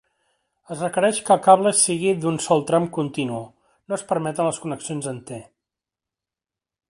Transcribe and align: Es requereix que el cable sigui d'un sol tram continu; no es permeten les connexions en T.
Es 0.75 0.79
requereix 0.83 1.19
que 1.27 1.33
el 1.35 1.41
cable 1.47 1.73
sigui 1.81 2.13
d'un 2.23 2.39
sol 2.45 2.65
tram 2.71 2.87
continu; 2.97 3.43
no 3.91 3.99
es 3.99 4.07
permeten 4.13 4.49
les 4.49 4.61
connexions 4.65 5.11
en 5.15 5.23
T. 5.33 5.43